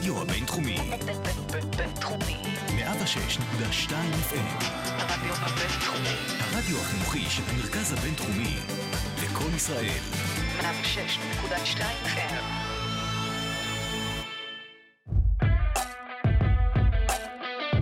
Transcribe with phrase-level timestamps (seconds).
[0.00, 0.76] הרדיו הבינתחומי.
[1.76, 2.36] בינתחומי.
[2.68, 3.92] 106.2
[4.30, 4.64] FM.
[4.98, 6.16] הרדיו הבינתחומי.
[6.40, 8.56] הרדיו החינוכי של המרכז הבינתחומי.
[9.24, 10.00] לקום ישראל.
[10.60, 12.34] 106.2 FM.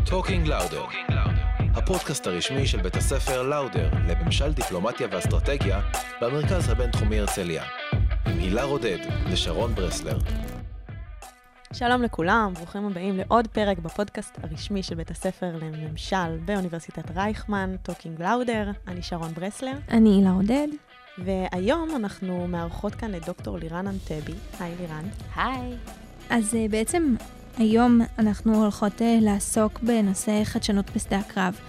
[0.06, 0.84] Talking Lauder,
[1.74, 5.80] הפודקאסט הרשמי של בית הספר לאודר לממשל דיפלומטיה ואסטרטגיה
[6.20, 7.64] במרכז הבינתחומי הרצליה.
[8.26, 8.98] עם הילה עודד
[9.30, 10.18] ושרון ברסלר.
[11.78, 18.22] שלום לכולם, ברוכים הבאים לעוד פרק בפודקאסט הרשמי של בית הספר לממשל באוניברסיטת רייכמן, Talking
[18.22, 18.70] Lauder.
[18.88, 20.68] אני שרון ברסלר, אני הילה עודד.
[21.18, 24.32] והיום אנחנו מארחות כאן את דוקטור לירן ענתבי.
[24.60, 25.04] היי לירן.
[25.36, 25.76] היי.
[26.30, 27.14] אז אה, בעצם
[27.58, 31.60] היום אנחנו הולכות אה, לעסוק בנושא חדשנות בשדה הקרב.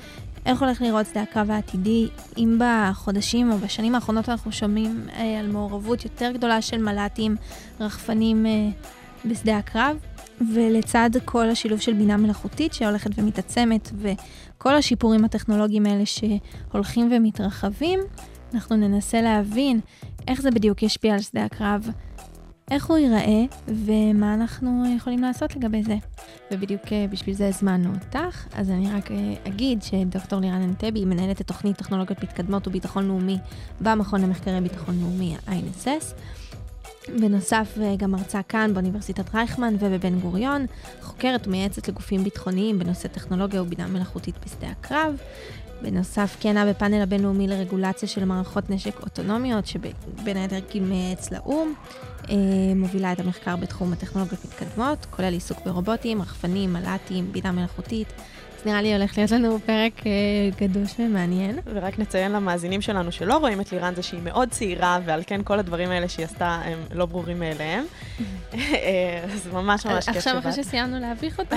[0.45, 5.47] איך הולך לראות שדה הקרב העתידי, אם בחודשים או בשנים האחרונות אנחנו שומעים uh, על
[5.47, 7.35] מעורבות יותר גדולה של מל"טים,
[7.79, 9.97] רחפנים uh, בשדה הקרב,
[10.53, 17.99] ולצד כל השילוב של בינה מלאכותית שהולכת ומתעצמת, וכל השיפורים הטכנולוגיים האלה שהולכים ומתרחבים,
[18.53, 19.79] אנחנו ננסה להבין
[20.27, 21.89] איך זה בדיוק ישפיע על שדה הקרב,
[22.71, 25.95] איך הוא ייראה ומה אנחנו יכולים לעשות לגבי זה.
[26.51, 31.41] ובדיוק אה, בשביל זה הזמנו אותך, אז אני רק אה, אגיד שדוקטור לירן אנטבי מנהלת
[31.41, 33.37] את תוכנית טכנולוגיות מתקדמות וביטחון לאומי
[33.81, 36.13] במכון למחקרי ביטחון לאומי, ה-INSS.
[37.07, 40.65] בנוסף, אה, גם מרצה כאן באוניברסיטת רייכמן ובבן גוריון,
[41.01, 45.15] חוקרת ומייעצת לגופים ביטחוניים בנושא טכנולוגיה ובינה מלאכותית בשדה הקרב.
[45.81, 51.73] בנוסף, כיהנה בפאנל הבינלאומי לרגולציה של מערכות נשק אוטונומיות, שבין היתר כמייעץ לאו"ם,
[52.75, 58.07] מובילה את המחקר בתחום הטכנולוגיות מתקדמות, כולל עיסוק ברובוטים, רחפנים, מל"טים, בינה מלאכותית.
[58.59, 60.11] אז נראה לי הולך להיות לנו פרק אה,
[60.67, 61.59] גדוש ומעניין.
[61.65, 65.59] ורק נציין למאזינים שלנו שלא רואים את לירן זה שהיא מאוד צעירה, ועל כן כל
[65.59, 67.83] הדברים האלה שהיא עשתה הם לא ברורים מאליהם.
[68.53, 68.59] אה,
[69.33, 70.65] אז ממש ממש כיף עכשיו אחרי שבאת.
[70.65, 71.55] שסיימנו להביך אותה.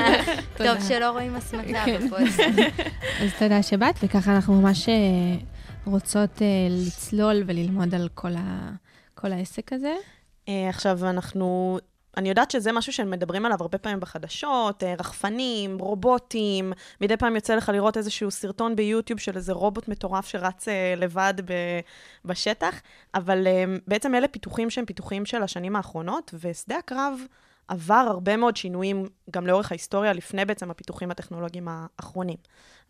[0.58, 2.06] טוב שלא רואים הסמכה כן.
[2.06, 2.40] בפוסט.
[3.22, 4.94] אז תודה שבאת, וככה אנחנו ממש אה,
[5.84, 8.70] רוצות אה, לצלול וללמוד על כל ה-
[9.22, 9.94] כל העסק הזה.
[10.48, 11.78] אה, עכשיו, אנחנו...
[12.16, 17.54] אני יודעת שזה משהו שמדברים עליו הרבה פעמים בחדשות, אה, רחפנים, רובוטים, מדי פעם יוצא
[17.54, 21.52] לך לראות איזשהו סרטון ביוטיוב של איזה רובוט מטורף שרץ אה, לבד ב,
[22.24, 22.80] בשטח,
[23.14, 23.46] אבל
[23.86, 27.20] בעצם אלה פיתוחים שהם פיתוחים של השנים האחרונות, ושדה הקרב
[27.68, 32.36] עבר הרבה מאוד שינויים גם לאורך ההיסטוריה, לפני בעצם הפיתוחים הטכנולוגיים האחרונים.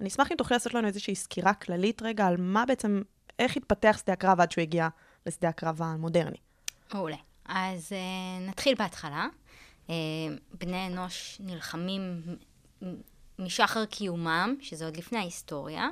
[0.01, 3.03] אני אשמח אם תוכלי לעשות לנו איזושהי סקירה כללית רגע על מה בעצם,
[3.39, 4.89] איך התפתח שדה הקרב עד שהוא הגיע
[5.27, 6.37] לשדה הקרב המודרני.
[6.95, 7.17] מעולה.
[7.45, 9.27] אז uh, נתחיל בהתחלה.
[9.87, 9.91] Uh,
[10.61, 12.23] בני אנוש נלחמים
[13.39, 15.89] משחר קיומם, שזה עוד לפני ההיסטוריה,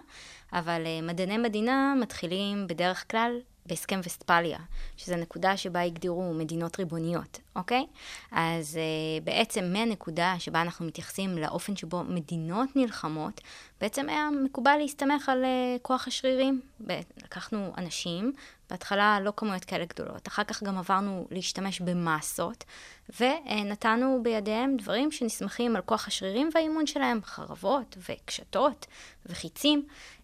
[0.53, 3.41] אבל uh, מדעני מדינה מתחילים בדרך כלל
[3.71, 4.59] בהסכם וסטפליה,
[4.97, 7.87] שזו נקודה שבה הגדירו מדינות ריבוניות, אוקיי?
[8.33, 13.41] אז uh, בעצם מהנקודה שבה אנחנו מתייחסים לאופן שבו מדינות נלחמות,
[13.81, 16.61] בעצם היה מקובל להסתמך על uh, כוח השרירים.
[17.25, 18.33] לקחנו אנשים,
[18.71, 22.65] בהתחלה לא כמויות כאלה גדולות, אחר כך גם עברנו להשתמש במסות,
[23.21, 28.87] ונתנו בידיהם דברים שנסמכים על כוח השרירים והאימון שלהם, חרבות וקשתות
[29.27, 30.20] וחיצים, אה,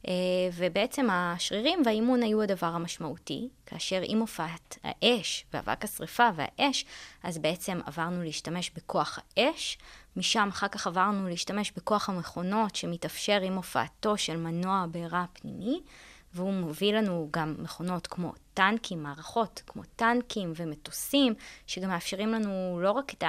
[0.52, 6.84] ובעצם השרירים והאימון היו הדבר המשמעותי, כאשר עם הופעת האש ואבק השרפה והאש,
[7.22, 9.78] אז בעצם עברנו להשתמש בכוח האש,
[10.16, 15.80] משם אחר כך עברנו להשתמש בכוח המכונות שמתאפשר עם הופעתו של מנוע הבעירה הפנימי,
[16.34, 21.34] והוא מוביל לנו גם מכונות כמו טנקים, מערכות כמו טנקים ומטוסים,
[21.66, 23.22] שגם מאפשרים לנו לא רק את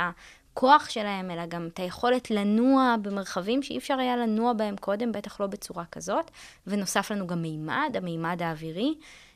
[0.58, 5.40] הכוח שלהם, אלא גם את היכולת לנוע במרחבים שאי אפשר היה לנוע בהם קודם, בטח
[5.40, 6.32] לא בצורה כזאת.
[6.68, 8.96] ונוסף לנו גם מימד, המימד האווירי,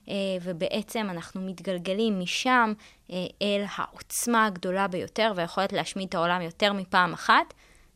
[0.09, 2.73] אה, ובעצם אנחנו מתגלגלים משם
[3.11, 7.53] אה, אל העוצמה הגדולה ביותר, והיכולת להשמיד את העולם יותר מפעם אחת.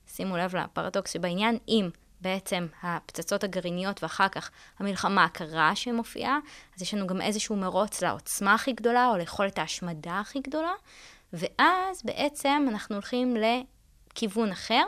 [0.08, 1.90] שימו לב לפרדוקס שבעניין, אם
[2.22, 6.40] בעצם הפצצות הגרעיניות ואחר כך המלחמה הקרה שמופיעה,
[6.76, 10.74] אז יש לנו גם איזשהו מרוץ לעוצמה הכי גדולה או ליכולת ההשמדה הכי גדולה,
[11.36, 14.84] ואז בעצם אנחנו הולכים לכיוון אחר.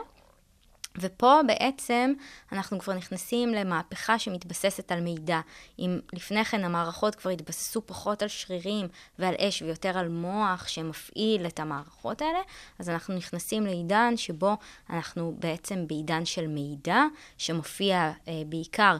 [1.00, 2.12] ופה בעצם
[2.52, 5.40] אנחנו כבר נכנסים למהפכה שמתבססת על מידע.
[5.78, 11.46] אם לפני כן המערכות כבר התבססו פחות על שרירים ועל אש ויותר על מוח שמפעיל
[11.46, 12.40] את המערכות האלה,
[12.78, 14.56] אז אנחנו נכנסים לעידן שבו
[14.90, 17.02] אנחנו בעצם בעידן של מידע,
[17.38, 18.96] שמופיע אה, בעיקר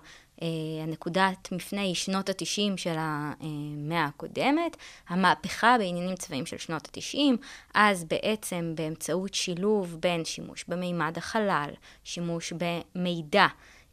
[0.83, 4.77] הנקודת מפנה היא שנות ה-90 של המאה הקודמת,
[5.09, 7.37] המהפכה בעניינים צבאיים של שנות ה-90,
[7.75, 11.71] אז בעצם באמצעות שילוב בין שימוש במימד החלל,
[12.05, 13.49] שימוש במידע, אה,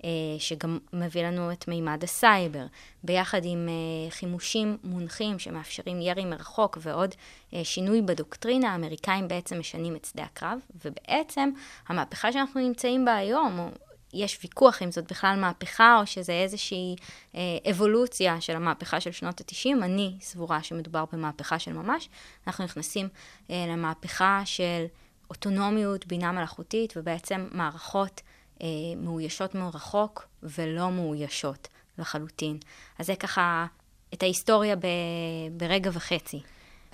[0.05, 0.09] אה,
[0.39, 2.65] שגם מביא לנו את מימד הסייבר,
[3.03, 7.15] ביחד עם אה, חימושים מונחים שמאפשרים ירי מרחוק ועוד
[7.53, 11.49] אה, שינוי בדוקטרינה, האמריקאים בעצם משנים את שדה הקרב, ובעצם
[11.87, 13.69] המהפכה שאנחנו נמצאים בה היום,
[14.13, 16.95] יש ויכוח אם זאת בכלל מהפכה או שזה איזושהי
[17.35, 17.41] אה,
[17.71, 19.83] אבולוציה של המהפכה של שנות ה-90.
[19.83, 22.09] אני סבורה שמדובר במהפכה של ממש.
[22.47, 23.09] אנחנו נכנסים
[23.49, 24.85] אה, למהפכה של
[25.29, 28.21] אוטונומיות, בינה מלאכותית, ובעצם מערכות
[28.61, 28.67] אה,
[28.97, 31.67] מאוישות מרחוק ולא מאוישות
[31.97, 32.57] לחלוטין.
[32.99, 33.65] אז זה ככה
[34.13, 34.87] את ההיסטוריה ב,
[35.57, 36.41] ברגע וחצי.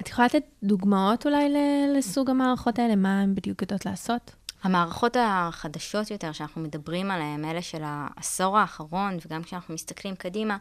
[0.01, 1.49] את יכולה לתת דוגמאות אולי
[1.95, 2.95] לסוג המערכות האלה?
[2.95, 4.31] מה הן בדיוק יודעות לעשות?
[4.63, 10.57] המערכות החדשות יותר שאנחנו מדברים עליהן, אלה של העשור האחרון, וגם כשאנחנו מסתכלים קדימה,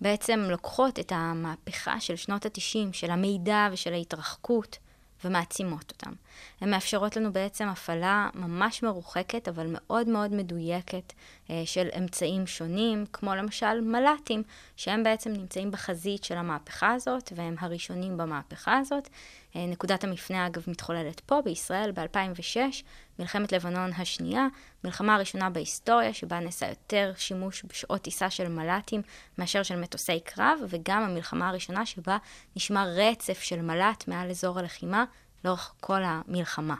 [0.00, 4.78] בעצם לוקחות את המהפכה של שנות ה-90, של המידע ושל ההתרחקות,
[5.24, 6.12] ומעצימות אותם.
[6.60, 11.12] הן מאפשרות לנו בעצם הפעלה ממש מרוחקת, אבל מאוד מאוד מדויקת,
[11.50, 14.42] אה, של אמצעים שונים, כמו למשל מל"טים,
[14.76, 19.08] שהם בעצם נמצאים בחזית של המהפכה הזאת, והם הראשונים במהפכה הזאת.
[19.56, 22.82] אה, נקודת המפנה, אגב, מתחוללת פה, בישראל, ב-2006,
[23.18, 24.46] מלחמת לבנון השנייה,
[24.84, 29.02] מלחמה הראשונה בהיסטוריה, שבה נעשה יותר שימוש בשעות טיסה של מל"טים
[29.38, 32.16] מאשר של מטוסי קרב, וגם המלחמה הראשונה שבה
[32.56, 35.04] נשמע רצף של מל"ט מעל אזור הלחימה
[35.44, 36.76] לאורך כל המלחמה.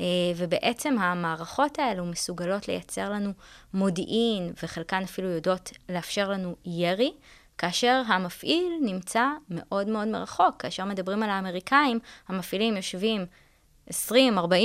[0.00, 0.06] אה,
[0.36, 3.32] ובעצם המערכות האלו מסוגלות לייצר לנו
[3.74, 7.12] מודיעין, וחלקן אפילו יודעות לאפשר לנו ירי,
[7.58, 10.56] כאשר המפעיל נמצא מאוד מאוד מרחוק.
[10.58, 13.26] כאשר מדברים על האמריקאים, המפעילים יושבים
[13.90, 13.92] 20-40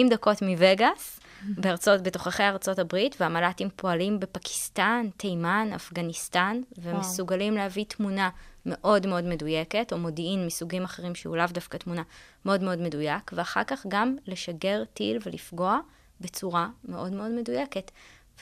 [0.10, 8.30] דקות מווגאס, בארצות, בתוככי ארצות הברית, והמל"טים פועלים בפקיסטן, תימן, אפגניסטן, ומסוגלים להביא תמונה
[8.66, 12.04] מאוד מאוד מדויקת, או מודיעין מסוגים אחרים שהוא לאו דווקא תמונה
[12.46, 15.80] מאוד מאוד מדויק, ואחר כך גם לשגר טיל ולפגוע
[16.22, 17.92] בצורה מאוד מאוד מדויקת.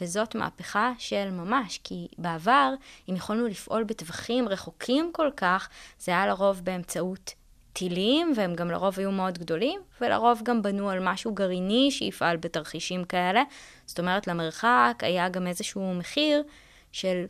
[0.01, 2.73] וזאת מהפכה של ממש, כי בעבר,
[3.09, 7.33] אם יכולנו לפעול בטווחים רחוקים כל כך, זה היה לרוב באמצעות
[7.73, 13.03] טילים, והם גם לרוב היו מאוד גדולים, ולרוב גם בנו על משהו גרעיני שיפעל בתרחישים
[13.03, 13.43] כאלה.
[13.85, 16.43] זאת אומרת, למרחק היה גם איזשהו מחיר
[16.91, 17.25] של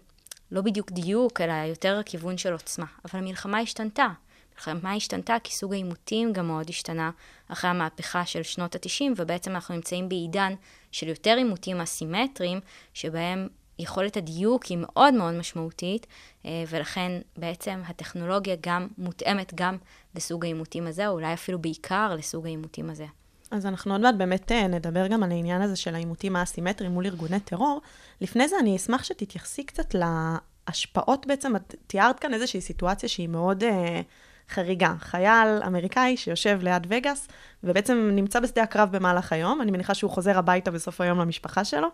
[0.51, 2.85] לא בדיוק דיוק, אלא יותר הכיוון של עוצמה.
[3.05, 4.07] אבל המלחמה השתנתה.
[4.51, 7.11] המלחמה השתנתה כי סוג העימותים גם מאוד השתנה
[7.47, 10.53] אחרי המהפכה של שנות ה-90, ובעצם אנחנו נמצאים בעידן
[10.91, 12.59] של יותר עימותים אסימטריים,
[12.93, 13.47] שבהם
[13.79, 16.07] יכולת הדיוק היא מאוד מאוד משמעותית,
[16.45, 19.77] אה, ולכן בעצם הטכנולוגיה גם מותאמת גם
[20.15, 23.05] לסוג העימותים הזה, או אולי אפילו בעיקר לסוג העימותים הזה.
[23.51, 27.05] אז אנחנו עוד מעט באמת אה, נדבר גם על העניין הזה של העימותים האסימטריים מול
[27.05, 27.81] ארגוני טרור.
[28.21, 33.63] לפני זה אני אשמח שתתייחסי קצת להשפעות בעצם, את תיארת כאן איזושהי סיטואציה שהיא מאוד
[33.63, 34.01] אה,
[34.49, 34.93] חריגה.
[34.99, 37.27] חייל אמריקאי שיושב ליד וגאס,
[37.63, 41.87] ובעצם נמצא בשדה הקרב במהלך היום, אני מניחה שהוא חוזר הביתה בסוף היום למשפחה שלו.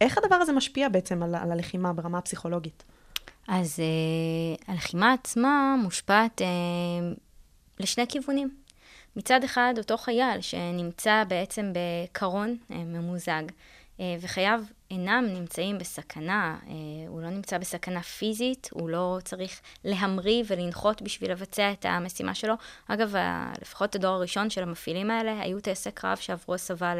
[0.00, 2.84] איך הדבר הזה משפיע בעצם על, על הלחימה ברמה הפסיכולוגית?
[3.48, 6.46] אז אה, הלחימה עצמה מושפעת אה,
[7.80, 8.50] לשני כיוונים.
[9.16, 13.42] מצד אחד, אותו חייל שנמצא בעצם בקרון אה, ממוזג,
[14.20, 14.60] וחייו
[14.90, 16.72] אינם נמצאים בסכנה, אה,
[17.08, 22.54] הוא לא נמצא בסכנה פיזית, הוא לא צריך להמריא ולנחות בשביל לבצע את המשימה שלו.
[22.88, 23.14] אגב,
[23.62, 26.94] לפחות הדור הראשון של המפעילים האלה היו טייסי קרב שעברו הסבה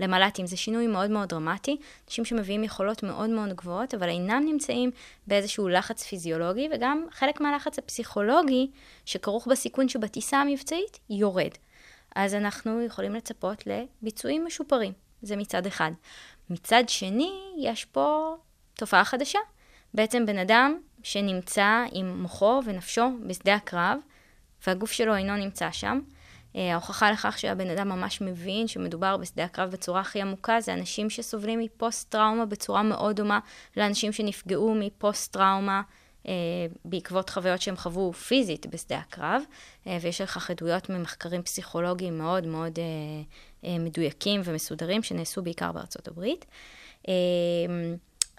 [0.00, 0.46] למל"טים.
[0.46, 1.76] זה שינוי מאוד מאוד דרמטי.
[2.08, 4.90] אנשים שמביאים יכולות מאוד מאוד גבוהות, אבל אינם נמצאים
[5.26, 8.70] באיזשהו לחץ פיזיולוגי, וגם חלק מהלחץ הפסיכולוגי
[9.04, 11.50] שכרוך בסיכון שבטיסה המבצעית יורד.
[12.14, 14.92] אז אנחנו יכולים לצפות לביצועים משופרים.
[15.22, 15.90] זה מצד אחד.
[16.50, 18.36] מצד שני, יש פה
[18.74, 19.38] תופעה חדשה.
[19.94, 23.98] בעצם בן אדם שנמצא עם מוחו ונפשו בשדה הקרב,
[24.66, 26.00] והגוף שלו אינו נמצא שם.
[26.56, 31.10] אה, ההוכחה לכך שהבן אדם ממש מבין שמדובר בשדה הקרב בצורה הכי עמוקה, זה אנשים
[31.10, 33.40] שסובלים מפוסט-טראומה בצורה מאוד דומה
[33.76, 35.82] לאנשים שנפגעו מפוסט-טראומה
[36.28, 36.32] אה,
[36.84, 39.42] בעקבות חוויות שהם חוו פיזית בשדה הקרב,
[39.86, 42.78] אה, ויש לכך עדויות ממחקרים פסיכולוגיים מאוד מאוד
[43.64, 46.46] מדויקים ומסודרים שנעשו בעיקר בארצות הברית.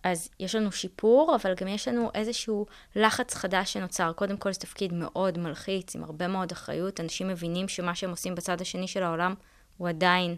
[0.03, 4.13] אז יש לנו שיפור, אבל גם יש לנו איזשהו לחץ חדש שנוצר.
[4.13, 6.99] קודם כל זה תפקיד מאוד מלחיץ, עם הרבה מאוד אחריות.
[6.99, 9.33] אנשים מבינים שמה שהם עושים בצד השני של העולם
[9.77, 10.35] הוא עדיין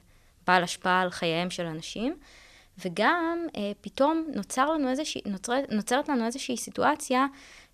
[0.47, 2.17] בעל השפעה על חייהם של אנשים.
[2.85, 7.25] וגם אה, פתאום נוצר לנו איזושה, נוצר, נוצרת לנו איזושהי סיטואציה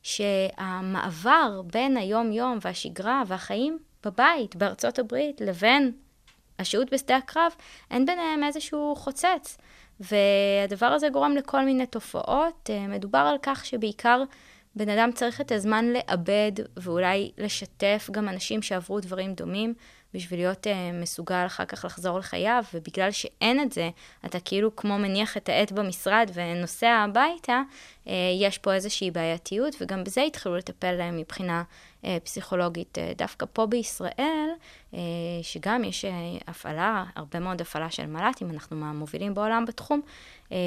[0.04, 5.92] שהמעבר בין היום-יום והשגרה והחיים בבית בארצות הברית לבין
[6.60, 7.52] השהות בשדה הקרב,
[7.92, 9.58] אין ביניהם איזשהו חוצץ.
[10.00, 12.70] והדבר הזה גורם לכל מיני תופעות.
[12.70, 14.24] אה, מדובר על כך שבעיקר
[14.76, 19.74] בן אדם צריך את הזמן לאבד ואולי לשתף גם אנשים שעברו דברים דומים.
[20.14, 23.90] בשביל להיות אה, מסוגל אחר כך לחזור לחייו, ובגלל שאין את זה,
[24.26, 27.62] אתה כאילו כמו מניח את העט במשרד ונוסע הביתה,
[28.08, 31.64] אה, יש פה איזושהי בעייתיות, וגם בזה התחילו לטפל מבחינה
[32.24, 32.98] פסיכולוגית.
[32.98, 34.50] אה, דווקא פה בישראל,
[34.94, 35.00] אה,
[35.42, 36.12] שגם יש אה,
[36.48, 40.01] הפעלה, הרבה מאוד הפעלה של מל"טים, אנחנו מהמובילים בעולם בתחום,
[40.51, 40.58] אה,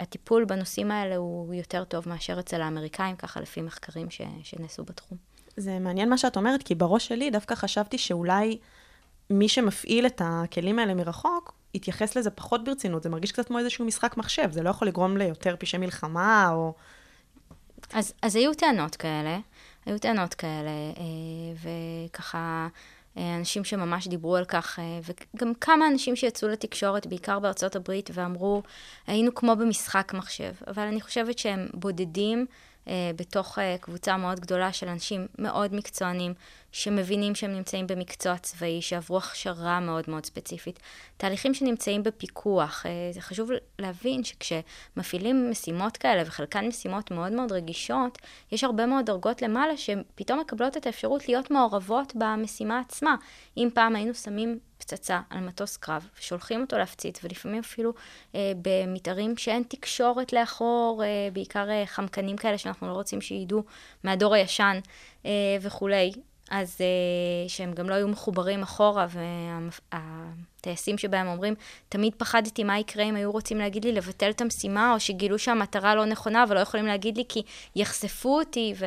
[0.00, 5.18] הטיפול בנושאים האלה הוא יותר טוב מאשר אצל האמריקאים, ככה לפי מחקרים ש, שנעשו בתחום.
[5.56, 8.58] זה מעניין מה שאת אומרת, כי בראש שלי דווקא חשבתי שאולי
[9.30, 13.02] מי שמפעיל את הכלים האלה מרחוק, יתייחס לזה פחות ברצינות.
[13.02, 16.74] זה מרגיש קצת כמו איזשהו משחק מחשב, זה לא יכול לגרום ליותר פשעי מלחמה, או...
[17.92, 19.38] אז, אז היו טענות כאלה,
[19.86, 21.04] היו טענות כאלה, אה,
[22.06, 22.68] וככה
[23.16, 25.00] אה, אנשים שממש דיברו על כך, אה,
[25.34, 28.62] וגם כמה אנשים שיצאו לתקשורת, בעיקר בארצות הברית, ואמרו,
[29.06, 30.52] היינו כמו במשחק מחשב.
[30.66, 32.46] אבל אני חושבת שהם בודדים
[33.16, 36.34] בתוך קבוצה מאוד גדולה של אנשים מאוד מקצוענים,
[36.72, 40.80] שמבינים שהם נמצאים במקצוע צבאי, שעברו הכשרה מאוד מאוד ספציפית.
[41.16, 42.86] תהליכים שנמצאים בפיקוח.
[42.86, 48.18] אה, זה חשוב להבין שכשמפעילים משימות כאלה, וחלקן משימות מאוד מאוד רגישות,
[48.52, 53.16] יש הרבה מאוד דרגות למעלה שפתאום מקבלות את האפשרות להיות מעורבות במשימה עצמה.
[53.56, 57.92] אם פעם היינו שמים פצצה על מטוס קרב, ושולחים אותו להפציץ, ולפעמים אפילו
[58.34, 63.62] אה, במתארים שאין תקשורת לאחור, אה, בעיקר אה, חמקנים כאלה שאנחנו לא רוצים שידעו
[64.04, 64.78] מהדור הישן
[65.26, 66.12] אה, וכולי.
[66.50, 69.06] אז uh, שהם גם לא היו מחוברים אחורה,
[69.92, 71.54] והטייסים שבהם אומרים,
[71.88, 75.94] תמיד פחדתי מה יקרה אם היו רוצים להגיד לי לבטל את המשימה, או שגילו שהמטרה
[75.94, 77.42] לא נכונה ולא יכולים להגיד לי כי
[77.76, 78.74] יחשפו אותי.
[78.78, 78.86] ו...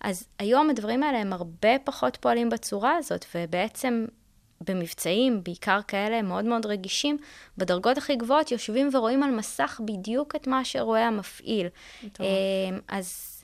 [0.00, 4.06] אז היום הדברים האלה הם הרבה פחות פועלים בצורה הזאת, ובעצם
[4.60, 7.18] במבצעים, בעיקר כאלה מאוד מאוד רגישים,
[7.58, 11.66] בדרגות הכי גבוהות יושבים ורואים על מסך בדיוק את מה שרואה המפעיל.
[12.02, 12.28] מטורף.
[12.88, 13.37] אז אה,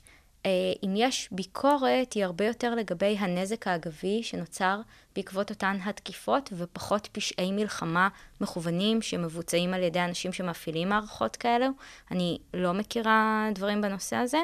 [0.83, 4.81] אם יש ביקורת, היא הרבה יותר לגבי הנזק האגבי שנוצר
[5.15, 8.09] בעקבות אותן התקיפות, ופחות פשעי מלחמה
[8.41, 11.67] מכוונים שמבוצעים על ידי אנשים שמפעילים מערכות כאלו.
[12.11, 14.37] אני לא מכירה דברים בנושא הזה.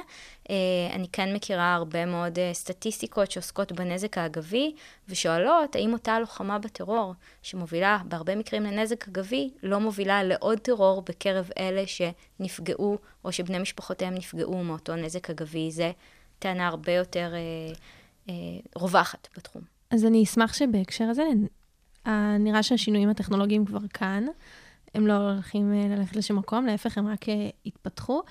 [0.49, 0.55] אה,
[0.93, 4.75] אני כן מכירה הרבה מאוד אה, סטטיסטיקות שעוסקות בנזק האגבי,
[5.09, 11.49] ושואלות האם אותה לוחמה בטרור, שמובילה בהרבה מקרים לנזק אגבי, לא מובילה לעוד טרור בקרב
[11.57, 15.71] אלה שנפגעו, או שבני משפחותיהם נפגעו מאותו נזק אגבי.
[15.71, 15.91] זה
[16.39, 17.73] טענה הרבה יותר אה,
[18.29, 18.33] אה,
[18.75, 19.70] רווחת בתחום.
[19.91, 21.23] אז אני אשמח שבהקשר הזה,
[22.07, 24.25] אה, נראה שהשינויים הטכנולוגיים כבר כאן.
[24.95, 28.21] הם לא הולכים אה, ללכת לשום מקום, להפך, הם רק אה, התפתחו.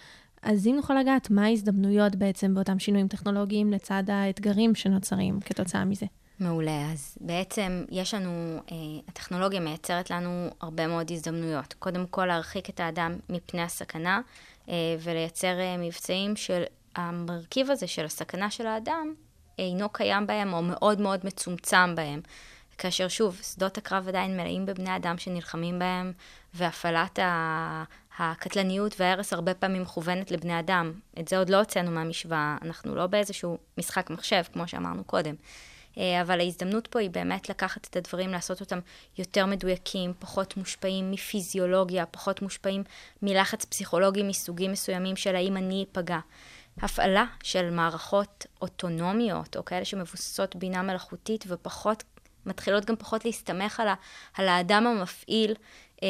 [0.42, 6.06] אז אם נוכל לגעת, מה ההזדמנויות בעצם באותם שינויים טכנולוגיים לצד האתגרים שנוצרים כתוצאה מזה?
[6.40, 6.92] מעולה.
[6.92, 8.76] אז בעצם יש לנו, אה,
[9.08, 11.74] הטכנולוגיה מייצרת לנו הרבה מאוד הזדמנויות.
[11.78, 14.20] קודם כל, להרחיק את האדם מפני הסכנה,
[14.68, 16.62] אה, ולייצר אה, מבצעים של
[16.96, 19.14] המרכיב הזה של הסכנה של האדם,
[19.58, 22.20] אינו קיים בהם או מאוד מאוד מצומצם בהם.
[22.78, 26.12] כאשר שוב, שדות הקרב עדיין מלאים בבני אדם שנלחמים בהם,
[26.54, 27.84] והפעלת ה...
[28.18, 30.92] הקטלניות וההרס הרבה פעמים מכוונת לבני אדם.
[31.20, 35.34] את זה עוד לא הוצאנו מהמשוואה, אנחנו לא באיזשהו משחק מחשב, כמו שאמרנו קודם.
[35.98, 38.78] אה, אבל ההזדמנות פה היא באמת לקחת את הדברים, לעשות אותם
[39.18, 42.82] יותר מדויקים, פחות מושפעים מפיזיולוגיה, פחות מושפעים
[43.22, 46.18] מלחץ פסיכולוגי מסוגים מסוימים של האם אני אפגע.
[46.82, 52.04] הפעלה של מערכות אוטונומיות, או כאלה שמבוססות בינה מלאכותית, ופחות,
[52.46, 53.94] מתחילות גם פחות להסתמך על, ה,
[54.36, 55.54] על האדם המפעיל,
[56.02, 56.08] אה,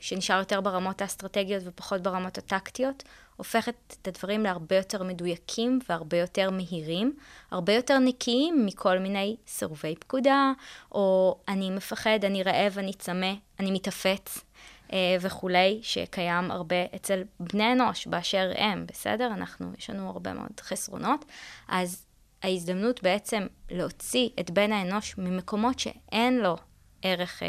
[0.00, 3.02] שנשאר יותר ברמות האסטרטגיות ופחות ברמות הטקטיות,
[3.36, 7.14] הופכת את הדברים להרבה יותר מדויקים והרבה יותר מהירים,
[7.50, 10.52] הרבה יותר נקיים מכל מיני סירובי פקודה,
[10.92, 14.44] או אני מפחד, אני רעב, אני צמא, אני מתאפץ.
[14.92, 19.26] אה, וכולי, שקיים הרבה אצל בני אנוש באשר הם, בסדר?
[19.26, 21.24] אנחנו, יש לנו הרבה מאוד חסרונות.
[21.68, 22.06] אז
[22.42, 26.56] ההזדמנות בעצם להוציא את בן האנוש ממקומות שאין לו
[27.02, 27.48] ערך אה,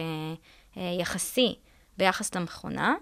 [0.77, 1.55] אה, יחסי
[1.97, 2.95] ביחס למכונה,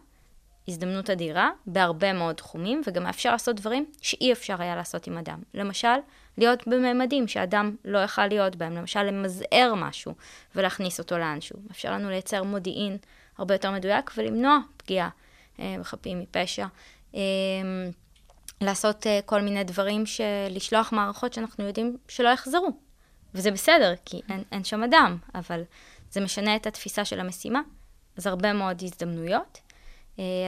[0.67, 5.39] הזדמנות אדירה בהרבה מאוד תחומים, וגם מאפשר לעשות דברים שאי אפשר היה לעשות עם אדם.
[5.53, 5.97] למשל,
[6.37, 10.13] להיות בממדים שאדם לא יכל להיות בהם, למשל למזער משהו
[10.55, 11.59] ולהכניס אותו לאנשהו.
[11.67, 12.97] מאפשר לנו לייצר מודיעין
[13.41, 15.09] הרבה יותר מדויק ולמנוע פגיעה
[15.59, 16.65] אה, בחפים מפשע.
[17.15, 17.21] אה,
[18.61, 22.71] לעשות אה, כל מיני דברים, של לשלוח מערכות שאנחנו יודעים שלא יחזרו.
[23.33, 25.61] וזה בסדר, כי אין, אין שם אדם, אבל
[26.11, 27.61] זה משנה את התפיסה של המשימה,
[28.17, 29.59] אז הרבה מאוד הזדמנויות.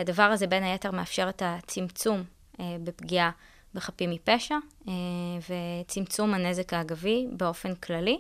[0.01, 2.23] הדבר הזה בין היתר מאפשר את הצמצום
[2.59, 3.31] בפגיעה
[3.73, 4.55] בחפים מפשע,
[5.49, 8.19] וצמצום הנזק האגבי באופן כללי,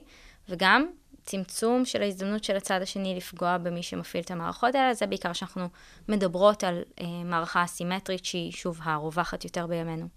[0.49, 0.87] וגם
[1.23, 5.67] צמצום של ההזדמנות של הצד השני לפגוע במי שמפעיל את המערכות האלה, זה בעיקר שאנחנו
[6.09, 10.07] מדברות על uh, מערכה אסימטרית שהיא שוב הרווחת יותר בימינו.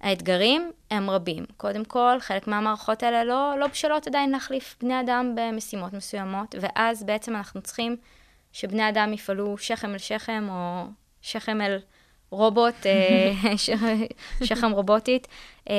[0.00, 1.44] האתגרים הם רבים.
[1.56, 7.04] קודם כל, חלק מהמערכות האלה לא, לא בשלות עדיין להחליף בני אדם במשימות מסוימות, ואז
[7.04, 7.96] בעצם אנחנו צריכים
[8.52, 10.84] שבני אדם יפעלו שכם אל שכם, או
[11.22, 11.78] שכם אל
[12.32, 13.70] רובוט, אה, ש-
[14.44, 15.28] שכם רובוטית,
[15.70, 15.74] אה,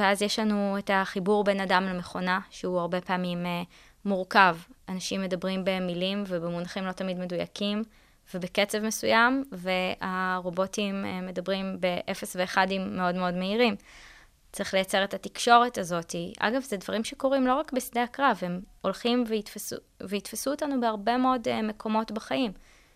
[0.00, 3.62] ואז יש לנו את החיבור בין אדם למכונה, שהוא הרבה פעמים אה,
[4.04, 4.56] מורכב.
[4.88, 7.82] אנשים מדברים במילים ובמונחים לא תמיד מדויקים.
[8.34, 13.76] ובקצב מסוים, והרובוטים מדברים באפס ואחדים מאוד מאוד מהירים.
[14.52, 16.14] צריך לייצר את התקשורת הזאת.
[16.38, 21.48] אגב, זה דברים שקורים לא רק בשדה הקרב, הם הולכים ויתפסו, ויתפסו אותנו בהרבה מאוד
[21.62, 22.52] מקומות בחיים.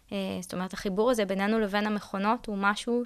[0.09, 3.05] Uh, זאת אומרת, החיבור הזה בינינו לבין המכונות הוא משהו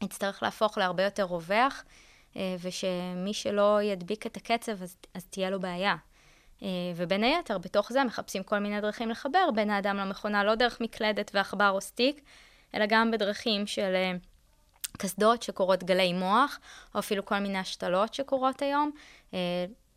[0.00, 1.84] שיצטרך להפוך להרבה יותר רווח,
[2.32, 5.96] uh, ושמי שלא ידביק את הקצב, אז, אז תהיה לו בעיה.
[6.60, 6.64] Uh,
[6.96, 11.30] ובין היתר, בתוך זה מחפשים כל מיני דרכים לחבר בין האדם למכונה, לא דרך מקלדת
[11.34, 12.20] ועכבר או סטיק,
[12.74, 13.94] אלא גם בדרכים של...
[14.98, 16.60] קסדות שקורות גלי מוח,
[16.94, 18.90] או אפילו כל מיני השתלות שקורות היום.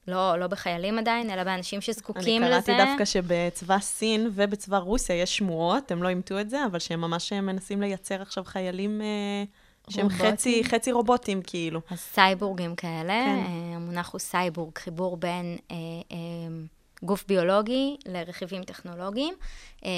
[0.09, 2.61] אה, לא, לא בחיילים עדיין, אלא באנשים שזקוקים אני לזה.
[2.65, 7.01] קראתי דווקא שבצבא סין ובצבא רוסיה יש שמועות, הם לא אימתו את זה, אבל שהם
[7.01, 9.43] ממש מנסים לייצר עכשיו חיילים אה,
[9.89, 10.09] שהם?
[10.09, 11.81] חצי, חצי רובוטים, כאילו.
[11.89, 13.43] אז סייבורגים כאלה, כן.
[13.45, 15.75] אה, המונח הוא סייבורג, חיבור בין אה,
[16.11, 16.17] אה,
[17.03, 19.33] גוף ביולוגי לרכיבים טכנולוגיים.
[19.85, 19.91] אה,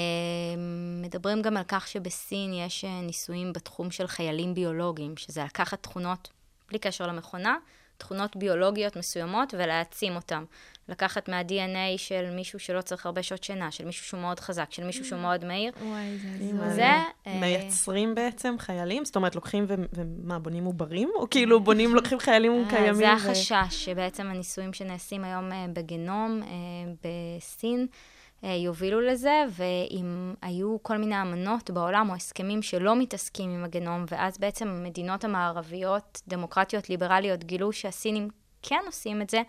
[1.02, 6.28] מדברים גם על כך שבסין יש אה, ניסויים בתחום של חיילים ביולוגיים, שזה לקחת תכונות,
[6.68, 7.56] בלי קשר למכונה,
[7.98, 10.44] תכונות ביולוגיות מסוימות ולהעצים אותן.
[10.88, 14.84] לקחת מה-DNA של מישהו שלא צריך הרבה שעות שינה, של מישהו שהוא מאוד חזק, של
[14.84, 15.72] מישהו שהוא מאוד מהיר.
[15.82, 16.74] וואי, זה הזוי.
[16.74, 16.82] זה...
[17.26, 19.04] אה, מייצרים בעצם חיילים?
[19.04, 21.10] זאת אומרת, לוקחים ומה, בונים עוברים?
[21.14, 22.94] או כאילו בונים, לוקחים חיילים אה, קיימים?
[22.94, 30.76] זה החשש, שבעצם הניסויים שנעשים היום אה, בגנום אה, בסין אה, יובילו לזה, ואם היו
[30.82, 36.90] כל מיני אמנות בעולם או הסכמים שלא מתעסקים עם הגנום, ואז בעצם המדינות המערביות, דמוקרטיות,
[36.90, 38.28] ליברליות, גילו שהסינים
[38.62, 39.42] כן עושים את זה,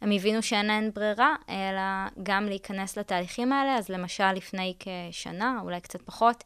[0.00, 3.76] הם הבינו שאין להן ברירה, אלא גם להיכנס לתהליכים האלה.
[3.76, 6.44] אז למשל, לפני כשנה, אולי קצת פחות,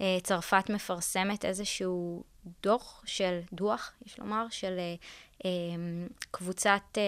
[0.00, 2.22] אה, צרפת מפרסמת איזשהו
[2.62, 4.94] דוח של, דוח, יש לומר, של אה,
[5.44, 5.50] אה,
[6.30, 7.02] קבוצת אה,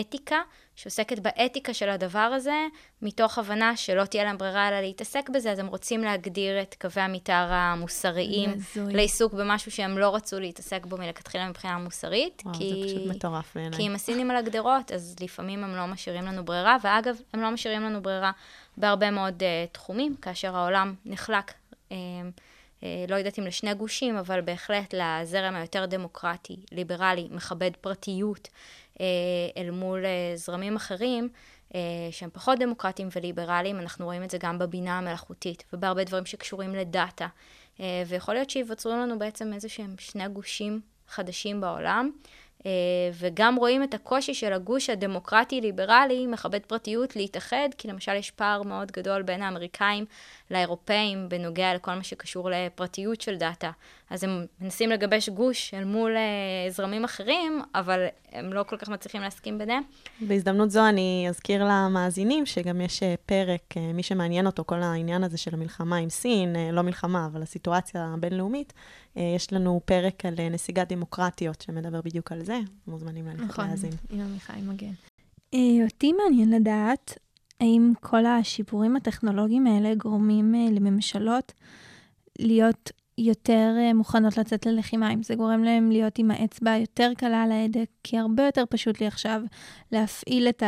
[0.00, 0.40] אתיקה,
[0.76, 2.66] שעוסקת באתיקה של הדבר הזה,
[3.02, 7.02] מתוך הבנה שלא תהיה להם ברירה אלא להתעסק בזה, אז הם רוצים להגדיר את קווי
[7.02, 8.50] המתאר המוסריים.
[8.76, 12.42] לעיסוק במשהו שהם לא רצו להתעסק בו מלכתחילה מבחינה מוסרית.
[12.44, 12.82] וואו, כי...
[12.82, 13.78] זה פשוט מטורף בעיניי.
[13.78, 17.50] כי אם הסינים על הגדרות, אז לפעמים הם לא משאירים לנו ברירה, ואגב, הם לא
[17.50, 18.32] משאירים לנו ברירה
[18.76, 21.52] בהרבה מאוד uh, תחומים, כאשר העולם נחלק,
[21.88, 21.92] uh,
[23.08, 28.48] לא יודעת אם לשני גושים, אבל בהחלט לזרם היותר דמוקרטי, ליברלי, מכבד פרטיות,
[29.56, 31.28] אל מול uh, זרמים אחרים.
[31.68, 31.74] uh,
[32.10, 37.26] שהם פחות דמוקרטיים וליברליים, אנחנו רואים את זה גם בבינה המלאכותית ובהרבה דברים שקשורים לדאטה.
[38.06, 42.10] ויכול להיות שייווצרו לנו בעצם איזה שהם שני גושים חדשים בעולם,
[42.66, 42.70] אה,
[43.18, 48.92] וגם רואים את הקושי של הגוש הדמוקרטי-ליברלי, מכבד פרטיות, להתאחד, כי למשל יש פער מאוד
[48.92, 50.04] גדול בין האמריקאים
[50.50, 53.70] לאירופאים בנוגע לכל מה שקשור לפרטיות של דאטה.
[54.10, 58.88] אז הם מנסים לגבש גוש אל מול אה, זרמים אחרים, אבל הם לא כל כך
[58.88, 59.82] מצליחים להסכים ביניהם.
[60.20, 65.24] בהזדמנות זו אני אזכיר למאזינים שגם יש אה, פרק, אה, מי שמעניין אותו, כל העניין
[65.24, 68.72] הזה של המלחמה עם סין, אה, לא מלחמה, אבל הסיטואציה הבינלאומית,
[69.16, 73.66] אה, יש לנו פרק על אה, נסיגת דמוקרטיות שמדבר בדיוק על זה, מוזמנים ללכת נכון,
[73.66, 73.92] להאזין.
[74.10, 74.92] עם עמיחי מגן.
[75.54, 77.18] אה, אותי מעניין לדעת
[77.60, 81.52] האם כל השיפורים הטכנולוגיים האלה גורמים אה, לממשלות
[82.38, 87.42] להיות יותר אה, מוכנות לצאת ללחימה, אם זה גורם להם להיות עם האצבע יותר קלה
[87.42, 89.42] על ההדק, כי הרבה יותר פשוט לי עכשיו
[89.92, 90.62] להפעיל את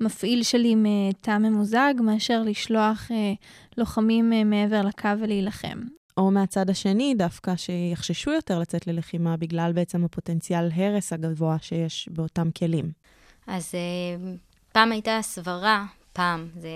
[0.00, 3.32] המפעיל שלי מתא ממוזג, מאשר לשלוח אה,
[3.78, 5.78] לוחמים אה, מעבר לקו ולהילחם.
[6.16, 12.50] או מהצד השני, דווקא שיחששו יותר לצאת ללחימה בגלל בעצם הפוטנציאל הרס הגבוה שיש באותם
[12.58, 12.90] כלים.
[13.46, 14.34] אז אה,
[14.72, 15.86] פעם הייתה סברה,
[16.16, 16.68] פעם, זה,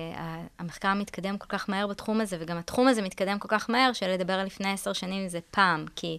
[0.59, 4.33] המחקר מתקדם כל כך מהר בתחום הזה, וגם התחום הזה מתקדם כל כך מהר, שלדבר
[4.33, 6.19] על לפני עשר שנים זה פעם, כי,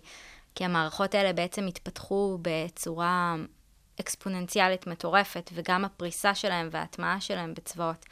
[0.55, 3.35] כי המערכות האלה בעצם התפתחו בצורה
[3.99, 8.05] אקספוננציאלית מטורפת, וגם הפריסה שלהם וההטמעה שלהם בצבאות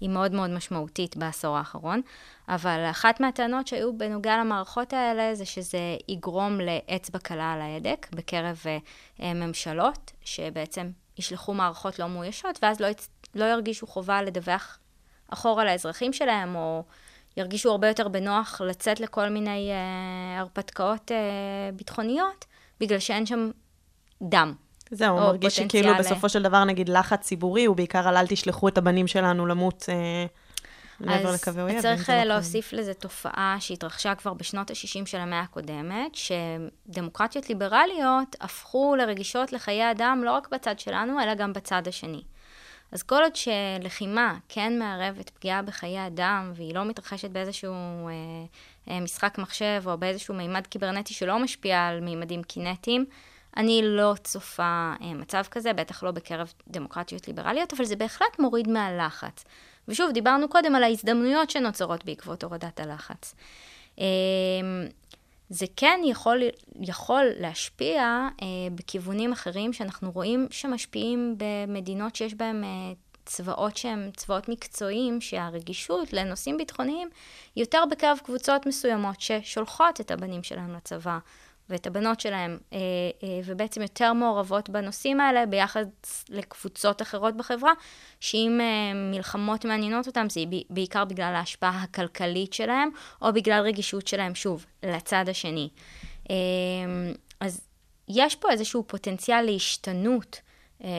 [0.00, 2.00] היא מאוד מאוד משמעותית בעשור האחרון.
[2.48, 8.62] אבל אחת מהטענות שהיו בנוגע למערכות האלה זה שזה יגרום לאצבע קלה על ההדק בקרב
[9.20, 13.08] אה, ממשלות, שבעצם ישלחו מערכות לא מאוישות, ואז לא, יצ...
[13.34, 14.78] לא ירגישו חובה לדווח
[15.28, 16.84] אחורה לאזרחים שלהם, או
[17.36, 21.16] ירגישו הרבה יותר בנוח לצאת לכל מיני אה, הרפתקאות אה,
[21.74, 22.44] ביטחוניות,
[22.80, 23.50] בגלל שאין שם
[24.22, 24.54] דם.
[24.90, 25.92] זהו, הוא מרגיש שכאילו.
[25.98, 29.84] בסופו של דבר, נגיד, לחץ ציבורי הוא בעיקר על אל תשלחו את הבנים שלנו למות.
[29.88, 30.26] אה,
[31.00, 31.76] לעבר לקווי אויב.
[31.76, 32.24] אז צריך לא אה.
[32.24, 39.90] להוסיף לזה תופעה שהתרחשה כבר בשנות ה-60 של המאה הקודמת, שדמוקרטיות ליברליות הפכו לרגישות לחיי
[39.90, 42.22] אדם לא רק בצד שלנו, אלא גם בצד השני.
[42.92, 47.72] אז כל עוד שלחימה כן מערבת פגיעה בחיי אדם, והיא לא מתרחשת באיזשהו
[48.08, 48.12] אה,
[48.88, 53.04] אה, משחק מחשב או באיזשהו מימד קיברנטי שלא משפיע על מימדים קינטיים,
[53.56, 58.68] אני לא צופה אה, מצב כזה, בטח לא בקרב דמוקרטיות ליברליות, אבל זה בהחלט מוריד
[58.68, 59.44] מהלחץ.
[59.90, 63.34] ושוב, דיברנו קודם על ההזדמנויות שנוצרות בעקבות הורדת הלחץ.
[63.98, 64.04] אה,
[65.50, 66.42] זה כן יכול,
[66.80, 72.92] יכול להשפיע אה, בכיוונים אחרים שאנחנו רואים שמשפיעים במדינות שיש בהן אה,
[73.26, 77.08] צבאות שהן צבאות מקצועיים, שהרגישות לנושאים ביטחוניים
[77.56, 81.18] יותר בקרב קבוצות מסוימות ששולחות את הבנים שלהם לצבא
[81.70, 82.78] ואת הבנות שלהם, אה,
[83.22, 85.84] אה, ובעצם יותר מעורבות בנושאים האלה ביחס
[86.28, 87.72] לקבוצות אחרות בחברה,
[88.20, 92.88] שאם אה, מלחמות מעניינות אותם, זה בעיקר בגלל ההשפעה הכלכלית שלהם,
[93.22, 95.68] או בגלל רגישות שלהם, שוב, לצד השני.
[97.40, 97.60] אז
[98.08, 100.40] יש פה איזשהו פוטנציאל להשתנות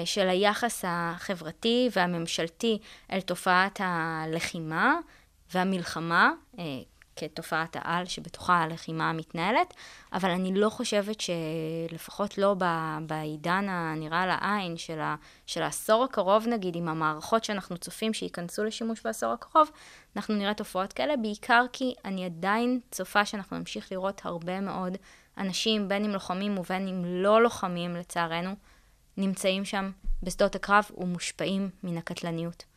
[0.05, 2.77] של היחס החברתי והממשלתי
[3.11, 4.95] אל תופעת הלחימה
[5.53, 6.31] והמלחמה,
[7.29, 9.73] כתופעת העל שבתוכה הלחימה מתנהלת,
[10.13, 12.55] אבל אני לא חושבת שלפחות לא
[13.05, 19.01] בעידן הנראה לעין של, ה- של העשור הקרוב, נגיד, עם המערכות שאנחנו צופים שייכנסו לשימוש
[19.03, 19.71] בעשור הקרוב,
[20.15, 24.97] אנחנו נראה תופעות כאלה, בעיקר כי אני עדיין צופה שאנחנו נמשיך לראות הרבה מאוד
[25.37, 28.55] אנשים, בין אם לוחמים ובין אם לא לוחמים, לצערנו,
[29.17, 29.91] נמצאים שם
[30.23, 32.70] בשדות הקרב ומושפעים מן הקטלניות.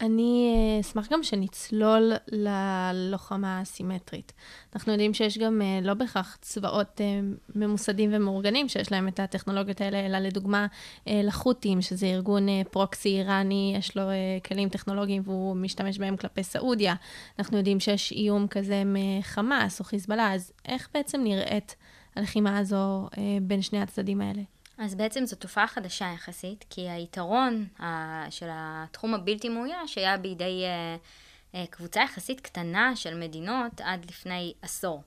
[0.00, 4.32] אני אה, אשמח גם שנצלול ללוחמה הסימטרית.
[4.74, 7.20] אנחנו יודעים שיש גם אה, לא בהכרח צבאות אה,
[7.54, 10.66] ממוסדים ומאורגנים שיש להם את הטכנולוגיות האלה, אלא לדוגמה
[11.06, 14.02] לחות'ים, שזה ארגון פרוקסי איראני, יש לו
[14.44, 16.94] כלים טכנולוגיים והוא משתמש בהם כלפי סעודיה.
[17.38, 21.76] אנחנו יודעים שיש איום כזה מחמאס או חיזבאללה, אז איך בעצם נראית
[22.16, 23.08] הלחימה הזו
[23.42, 24.42] בין שני הצדדים האלה?
[24.80, 30.62] אז בעצם זו תופעה חדשה יחסית, כי היתרון ה- של התחום הבלתי מאויש היה בידי
[30.64, 35.02] uh, uh, קבוצה יחסית קטנה של מדינות עד לפני עשור.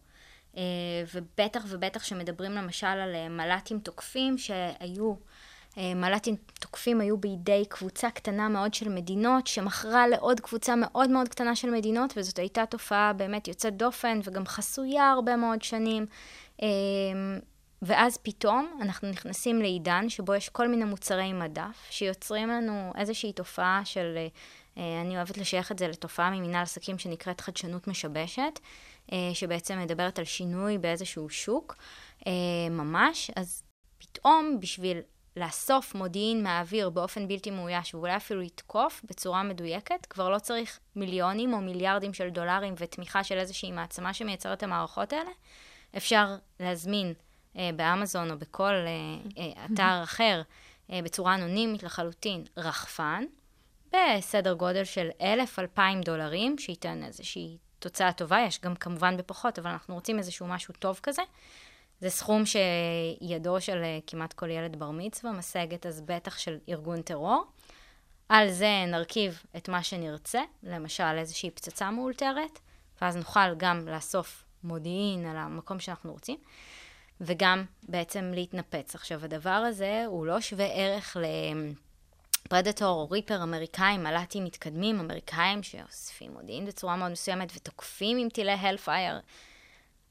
[1.13, 5.13] ובטח ובטח שמדברים למשל על מל"טים תוקפים שהיו,
[5.77, 11.55] מל"טים תוקפים היו בידי קבוצה קטנה מאוד של מדינות, שמכרה לעוד קבוצה מאוד מאוד קטנה
[11.55, 16.05] של מדינות, וזאת הייתה תופעה באמת יוצאת דופן וגם חסויה הרבה מאוד שנים.
[17.85, 23.81] ואז פתאום אנחנו נכנסים לעידן שבו יש כל מיני מוצרי מדף שיוצרים לנו איזושהי תופעה
[23.85, 24.17] של,
[24.77, 28.59] אה, אני אוהבת לשייך את זה לתופעה ממנהל עסקים שנקראת חדשנות משבשת,
[29.11, 31.75] אה, שבעצם מדברת על שינוי באיזשהו שוק
[32.27, 32.31] אה,
[32.69, 33.63] ממש, אז
[33.97, 34.97] פתאום בשביל
[35.37, 41.53] לאסוף מודיעין מהאוויר באופן בלתי מאויש ואולי אפילו לתקוף בצורה מדויקת, כבר לא צריך מיליונים
[41.53, 45.29] או מיליארדים של דולרים ותמיכה של איזושהי מעצמה שמייצרת את המערכות האלה.
[45.97, 47.32] אפשר להזמין אה,
[47.75, 48.87] באמזון או בכל אה,
[49.37, 50.41] אה, אתר אחר,
[50.89, 53.23] בצורה אנונימית לחלוטין, רחפן,
[53.93, 59.95] בסדר גודל של 1,000-2,000 דולרים, שייתן איזושהי תוצאה טובה, יש גם כמובן בפחות, אבל אנחנו
[59.95, 61.21] רוצים איזשהו משהו טוב כזה.
[61.99, 67.43] זה סכום שידו של כמעט כל ילד בר מצווה משגת, אז בטח של ארגון טרור.
[68.29, 72.59] על זה נרכיב את מה שנרצה, למשל איזושהי פצצה מאולתרת,
[73.01, 76.37] ואז נוכל גם לאסוף מודיעין על המקום שאנחנו רוצים.
[77.25, 78.95] וגם בעצם להתנפץ.
[78.95, 81.17] עכשיו, הדבר הזה הוא לא שווה ערך
[82.45, 88.51] לפרדטור או ריפר אמריקאים, מל"טים מתקדמים, אמריקאים שאוספים מודיעין בצורה מאוד מסוימת ותוקפים עם טילי
[88.51, 89.19] הלפייר,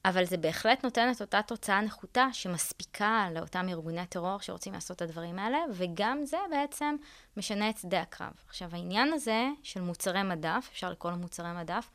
[0.05, 5.01] אבל זה בהחלט נותן את אותה תוצאה נחותה שמספיקה לאותם ארגוני טרור שרוצים לעשות את
[5.01, 6.95] הדברים האלה, וגם זה בעצם
[7.37, 8.33] משנה את שדה הקרב.
[8.47, 11.89] עכשיו, העניין הזה של מוצרי מדף, אפשר לקרוא לו מוצרי מדף,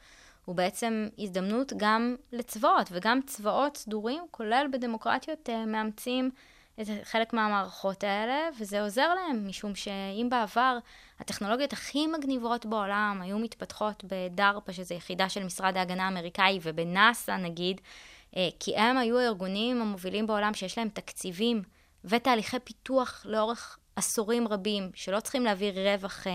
[0.48, 6.30] הוא בעצם הזדמנות גם לצבאות, וגם צבאות סדורים, כולל בדמוקרטיות, אה, מאמצים
[6.80, 10.78] את חלק מהמערכות האלה, וזה עוזר להם, משום שאם בעבר
[11.20, 17.80] הטכנולוגיות הכי מגניבות בעולם היו מתפתחות בדארפה, שזו יחידה של משרד ההגנה האמריקאי, ובנאסא נגיד,
[18.36, 21.62] אה, כי הם היו הארגונים המובילים בעולם שיש להם תקציבים
[22.04, 26.30] ותהליכי פיתוח לאורך עשורים רבים, שלא צריכים להביא רווח uh,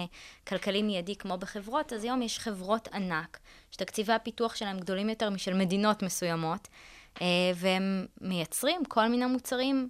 [0.47, 3.39] כלכלי מיידי כמו בחברות, אז היום יש חברות ענק,
[3.71, 6.67] שתקציבי הפיתוח שלהם גדולים יותר משל מדינות מסוימות,
[7.15, 7.19] uh,
[7.55, 9.89] והם מייצרים כל מיני מוצרים,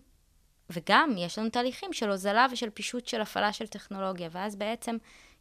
[0.69, 4.97] וגם יש לנו תהליכים של הוזלה ושל פישוט של הפעלה של טכנולוגיה, ואז בעצם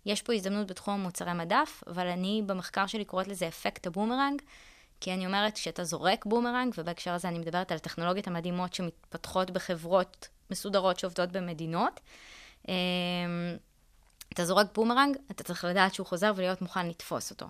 [0.07, 4.43] יש פה הזדמנות בתחום המוצרי מדף, אבל אני במחקר שלי קוראת לזה אפקט הבומרנג,
[5.01, 10.29] כי אני אומרת, כשאתה זורק בומרנג, ובהקשר הזה אני מדברת על הטכנולוגיות המדהימות שמתפתחות בחברות
[10.53, 12.01] מסודרות שעובדות במדינות.
[12.69, 12.75] אמ,
[14.33, 17.47] אתה זורק בומרנג, אתה צריך לדעת שהוא חוזר ולהיות מוכן לתפוס אותו.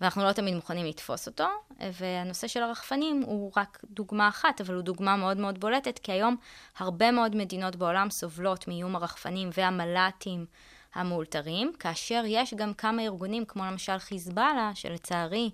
[0.00, 1.46] ואנחנו לא תמיד מוכנים לתפוס אותו,
[1.92, 6.36] והנושא של הרחפנים הוא רק דוגמה אחת, אבל הוא דוגמה מאוד מאוד בולטת, כי היום
[6.78, 10.46] הרבה מאוד מדינות בעולם סובלות מאיום הרחפנים והמל"טים
[10.94, 15.50] המאולתרים, כאשר יש גם כמה ארגונים, כמו למשל חיזבאללה, שלצערי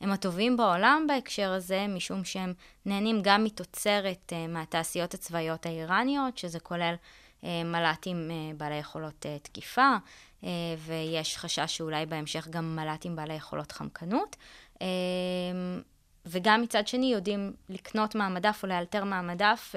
[0.00, 2.54] הם הטובים בעולם בהקשר הזה, משום שהם
[2.86, 6.94] נהנים גם מתוצרת uh, מהתעשיות הצבאיות האיראניות, שזה כולל
[7.40, 9.96] uh, מל"טים uh, בעלי יכולות תקיפה,
[10.78, 14.36] ויש חשש שאולי בהמשך גם מל"טים בעלי יכולות חמקנות.
[16.26, 19.74] וגם מצד שני יודעים לקנות מהמדף או לאלתר מהמדף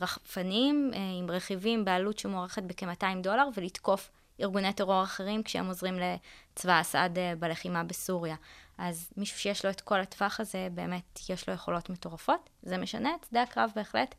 [0.00, 7.10] רחפנים עם רכיבים בעלות שמוערכת בכ-200 דולר ולתקוף ארגוני טרור אחרים כשהם עוזרים לצבא אסד
[7.38, 8.36] בלחימה בסוריה.
[8.78, 12.50] אז מישהו שיש לו את כל הטווח הזה, באמת יש לו יכולות מטורפות.
[12.62, 14.14] זה משנה את שדה הקרב בהחלט,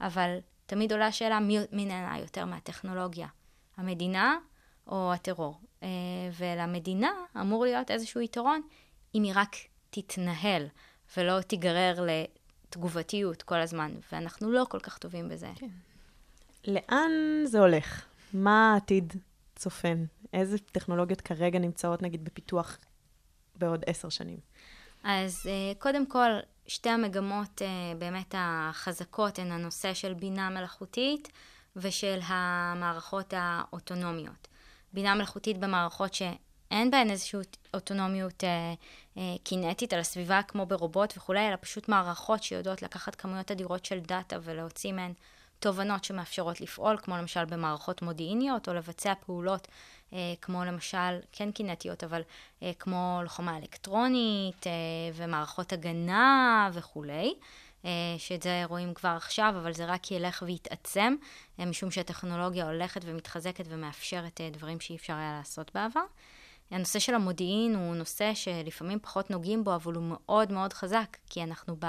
[0.00, 3.26] אבל תמיד עולה השאלה מי, מי נהנה יותר מהטכנולוגיה,
[3.76, 4.36] המדינה
[4.86, 5.60] או הטרור.
[5.82, 5.88] אה,
[6.38, 8.60] ולמדינה אמור להיות איזשהו יתרון
[9.14, 9.56] אם היא רק
[9.90, 10.66] תתנהל
[11.16, 15.50] ולא תיגרר לתגובתיות כל הזמן, ואנחנו לא כל כך טובים בזה.
[15.54, 15.68] כן.
[16.64, 17.10] לאן
[17.44, 18.04] זה הולך?
[18.32, 19.14] מה העתיד
[19.56, 20.04] צופן?
[20.32, 22.78] איזה טכנולוגיות כרגע נמצאות נגיד בפיתוח
[23.56, 24.38] בעוד עשר שנים?
[25.04, 26.30] אז uh, קודם כל,
[26.66, 31.28] שתי המגמות uh, באמת החזקות הן הנושא של בינה מלאכותית
[31.76, 34.48] ושל המערכות האוטונומיות.
[34.92, 37.40] בינה מלאכותית במערכות שאין בהן איזושהי
[37.74, 38.46] אוטונומיות uh,
[39.16, 44.00] uh, קינטית על הסביבה כמו ברובוט וכולי, אלא פשוט מערכות שיודעות לקחת כמויות אדירות של
[44.00, 45.12] דאטה ולהוציא מהן
[45.58, 49.72] תובנות שמאפשרות לפעול, כמו למשל במערכות מודיעיניות, או לבצע פעולות אה,
[50.40, 52.22] כמו למשל, כן קינטיות, אבל
[52.62, 54.72] אה, כמו לוחמה אלקטרונית אה,
[55.14, 57.34] ומערכות הגנה וכולי.
[57.84, 61.14] אה, שאת זה רואים כבר עכשיו, אבל זה רק ילך ויתעצם,
[61.60, 66.04] אה, משום שהטכנולוגיה הולכת ומתחזקת ומאפשרת אה, דברים שאי אפשר היה לעשות בעבר.
[66.70, 71.42] הנושא של המודיעין הוא נושא שלפעמים פחות נוגעים בו, אבל הוא מאוד מאוד חזק, כי
[71.42, 71.86] אנחנו ב...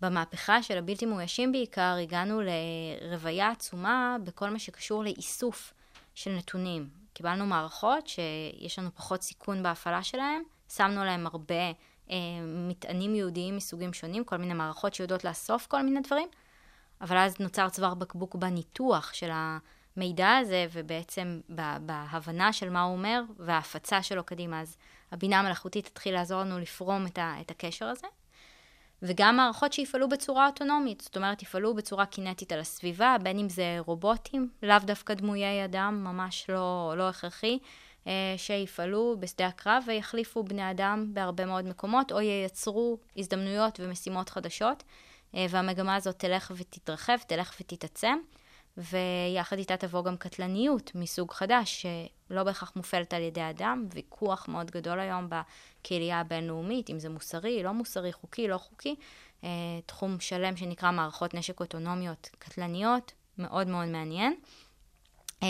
[0.00, 5.74] במהפכה של הבלתי מאוישים בעיקר, הגענו לרוויה עצומה בכל מה שקשור לאיסוף
[6.14, 6.99] של נתונים.
[7.20, 11.54] קיבלנו מערכות שיש לנו פחות סיכון בהפעלה שלהן, שמנו להן הרבה
[12.10, 12.16] אה,
[12.68, 16.28] מטענים יהודיים מסוגים שונים, כל מיני מערכות שיודעות לאסוף כל מיני דברים,
[17.00, 21.40] אבל אז נוצר צוואר בקבוק בניתוח של המידע הזה, ובעצם
[21.80, 24.60] בהבנה של מה הוא אומר, וההפצה שלו קדימה.
[24.60, 24.76] אז
[25.12, 28.06] הבינה המלאכותית תתחיל לעזור לנו לפרום את, ה, את הקשר הזה.
[29.02, 33.78] וגם מערכות שיפעלו בצורה אוטונומית, זאת אומרת, יפעלו בצורה קינטית על הסביבה, בין אם זה
[33.86, 37.58] רובוטים, לאו דווקא דמויי אדם, ממש לא, לא הכרחי,
[38.06, 44.82] אה, שיפעלו בשדה הקרב ויחליפו בני אדם בהרבה מאוד מקומות, או ייצרו הזדמנויות ומשימות חדשות,
[45.34, 48.18] אה, והמגמה הזאת תלך ותתרחב, תלך ותתעצם.
[48.76, 51.86] ויחד איתה תבוא גם קטלניות מסוג חדש,
[52.30, 57.62] שלא בהכרח מופעלת על ידי אדם, ויכוח מאוד גדול היום בקהילייה הבינלאומית, אם זה מוסרי,
[57.62, 58.94] לא מוסרי, חוקי, לא חוקי,
[59.44, 59.48] אה,
[59.86, 64.34] תחום שלם שנקרא מערכות נשק אוטונומיות קטלניות, מאוד מאוד מעניין.
[65.42, 65.48] אה,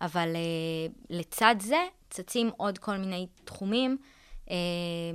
[0.00, 3.98] אבל אה, לצד זה צצים עוד כל מיני תחומים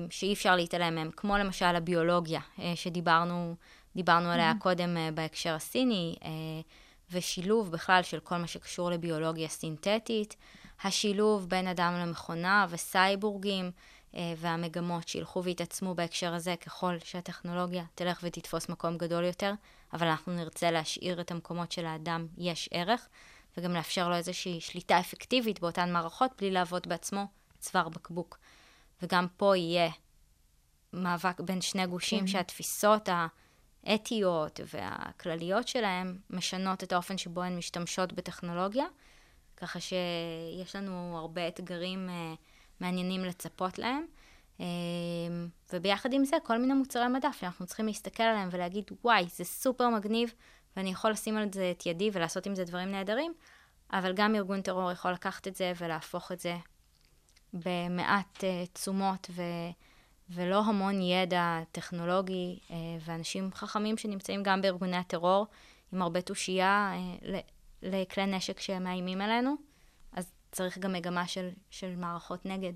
[0.09, 2.39] שאי אפשר להתעלם מהם, כמו למשל הביולוגיה,
[2.75, 3.55] שדיברנו
[3.95, 4.63] דיברנו עליה mm-hmm.
[4.63, 6.15] קודם בהקשר הסיני,
[7.11, 10.35] ושילוב בכלל של כל מה שקשור לביולוגיה סינתטית,
[10.83, 13.71] השילוב בין אדם למכונה וסייבורגים,
[14.11, 19.53] uh, והמגמות שילכו ויתעצמו בהקשר הזה ככל שהטכנולוגיה תלך ותתפוס מקום גדול יותר,
[19.93, 23.07] אבל אנחנו נרצה להשאיר את המקומות שלאדם יש ערך,
[23.57, 27.27] וגם לאפשר לו איזושהי שליטה אפקטיבית באותן מערכות בלי לעבוד בעצמו
[27.59, 28.37] צוואר בקבוק.
[29.01, 29.89] וגם פה יהיה
[30.93, 32.27] מאבק בין שני גושים כן.
[32.27, 33.27] שהתפיסות ה...
[33.83, 38.85] האתיות והכלליות שלהם משנות את האופן שבו הן משתמשות בטכנולוגיה,
[39.57, 42.37] ככה שיש לנו הרבה אתגרים uh,
[42.79, 44.05] מעניינים לצפות להם.
[44.57, 44.63] Uh,
[45.73, 49.89] וביחד עם זה, כל מיני מוצרי מדף שאנחנו צריכים להסתכל עליהם ולהגיד, וואי, זה סופר
[49.89, 50.33] מגניב,
[50.77, 53.33] ואני יכול לשים על זה את ידי ולעשות עם זה דברים נהדרים,
[53.93, 56.55] אבל גם ארגון טרור יכול לקחת את זה ולהפוך את זה
[57.53, 59.41] במעט uh, תשומות ו...
[60.33, 65.47] ולא המון ידע טכנולוגי אה, ואנשים חכמים שנמצאים גם בארגוני הטרור,
[65.93, 67.39] עם הרבה תושייה אה,
[67.81, 69.55] לכלי נשק שמאיימים עלינו,
[70.13, 72.73] אז צריך גם מגמה של, של מערכות נגד.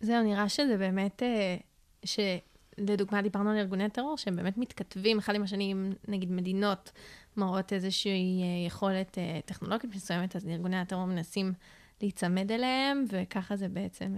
[0.00, 1.56] זהו, נראה שזה באמת, אה,
[2.04, 6.92] שלדוגמה דיברנו על ארגוני טרור, שהם באמת מתכתבים אחד עם השני, עם נגיד מדינות
[7.36, 11.52] מראות איזושהי יכולת טכנולוגית מסוימת, אז ארגוני הטרור מנסים
[12.00, 14.16] להיצמד אליהם, וככה זה בעצם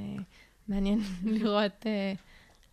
[0.68, 1.00] מעניין
[1.40, 1.86] לראות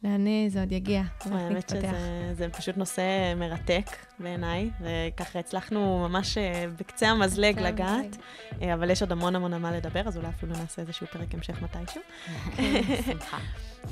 [0.04, 1.78] לאן זה עוד יגיע, איך האמת נתפתח.
[1.78, 3.86] שזה זה פשוט נושא מרתק
[4.20, 8.18] בעיניי, וככה הצלחנו ממש אה, בקצה המזלג לגעת.
[8.62, 11.34] אה, אבל יש עוד המון המון על מה לדבר, אז אולי אפילו נעשה איזשהו פרק
[11.34, 12.02] המשך מתישהו.
[13.00, 13.38] בשמחה.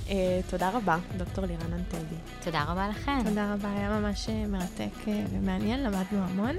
[0.10, 2.16] אה, תודה רבה, דוקטור לירן אנטלבי.
[2.44, 3.24] תודה רבה לכם.
[3.26, 6.56] תודה רבה, היה ממש מרתק ומעניין, למדנו המון.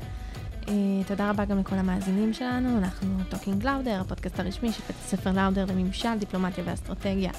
[1.07, 5.65] תודה רבה גם לכל המאזינים שלנו, אנחנו Talking Lauder, הפודקאסט הרשמי של בית הספר לאודר
[5.65, 7.31] לממשל, דיפלומטיה ואסטרטגיה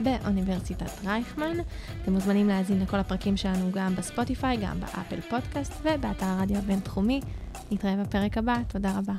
[0.00, 1.56] באוניברסיטת רייכמן.
[2.02, 6.56] אתם מוזמנים להאזין לכל הפרקים שלנו גם ב Spotify, גם ב Apple Podcast ובאתר הרדיו
[6.56, 7.20] הבינתחומי.
[7.70, 9.14] נתראה בפרק הבא, תודה רבה.